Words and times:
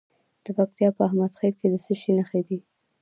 د 0.43 0.47
پکتیا 0.57 0.89
په 0.97 1.01
احمد 1.07 1.31
خیل 1.39 1.53
کې 1.59 1.67
د 1.69 1.75
څه 1.85 1.93
شي 2.01 2.11
نښې 2.17 2.41
دي؟ 2.47 2.57